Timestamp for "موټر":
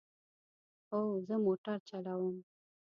1.45-1.77